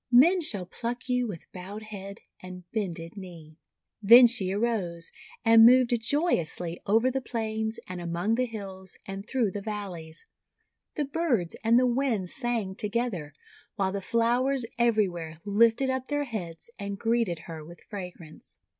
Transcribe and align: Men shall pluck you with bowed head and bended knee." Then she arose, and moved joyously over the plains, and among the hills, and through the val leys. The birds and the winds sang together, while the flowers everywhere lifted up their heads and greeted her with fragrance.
Men 0.11 0.41
shall 0.41 0.65
pluck 0.65 1.07
you 1.09 1.27
with 1.27 1.45
bowed 1.51 1.83
head 1.83 2.21
and 2.41 2.63
bended 2.71 3.15
knee." 3.15 3.59
Then 4.01 4.25
she 4.25 4.51
arose, 4.51 5.11
and 5.45 5.63
moved 5.63 5.95
joyously 6.01 6.81
over 6.87 7.11
the 7.11 7.21
plains, 7.21 7.79
and 7.87 8.01
among 8.01 8.33
the 8.33 8.47
hills, 8.47 8.97
and 9.05 9.23
through 9.23 9.51
the 9.51 9.61
val 9.61 9.91
leys. 9.91 10.25
The 10.95 11.05
birds 11.05 11.55
and 11.63 11.77
the 11.79 11.85
winds 11.85 12.33
sang 12.33 12.73
together, 12.73 13.31
while 13.75 13.91
the 13.91 14.01
flowers 14.01 14.65
everywhere 14.79 15.39
lifted 15.45 15.91
up 15.91 16.07
their 16.07 16.23
heads 16.23 16.71
and 16.79 16.97
greeted 16.97 17.37
her 17.45 17.63
with 17.63 17.81
fragrance. 17.81 18.57